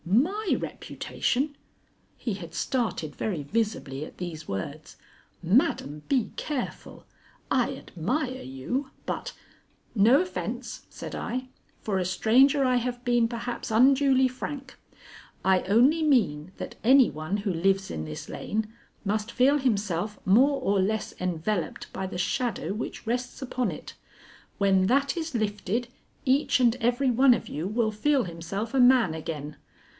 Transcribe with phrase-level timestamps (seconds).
[0.03, 1.55] "My reputation?"
[2.17, 4.97] He had started very visibly at these words.
[5.43, 7.05] "Madam, be careful.
[7.51, 9.33] I admire you, but"
[9.95, 11.49] "No offence," said I.
[11.81, 14.75] "For a stranger I have been, perhaps, unduly frank.
[15.45, 18.73] I only mean that any one who lives in this lane
[19.05, 23.93] must feel himself more or less enveloped by the shadow which rests upon it.
[24.57, 25.89] When that is lifted,
[26.25, 29.57] each and every one of you will feel himself a man again.